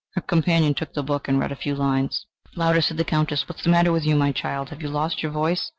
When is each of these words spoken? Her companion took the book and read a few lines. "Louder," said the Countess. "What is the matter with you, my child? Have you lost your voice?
Her 0.15 0.21
companion 0.21 0.73
took 0.73 0.95
the 0.95 1.03
book 1.03 1.27
and 1.27 1.39
read 1.39 1.51
a 1.51 1.55
few 1.55 1.75
lines. 1.75 2.25
"Louder," 2.55 2.81
said 2.81 2.97
the 2.97 3.03
Countess. 3.05 3.47
"What 3.47 3.59
is 3.59 3.63
the 3.65 3.69
matter 3.69 3.91
with 3.91 4.03
you, 4.03 4.15
my 4.15 4.31
child? 4.31 4.69
Have 4.71 4.81
you 4.81 4.89
lost 4.89 5.21
your 5.21 5.31
voice? 5.31 5.69